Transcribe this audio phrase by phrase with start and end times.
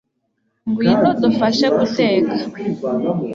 [0.69, 2.35] ngwino udufashe guteka